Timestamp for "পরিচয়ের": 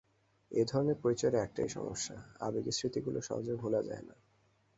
0.95-1.35